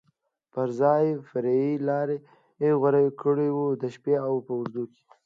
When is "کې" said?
4.93-5.01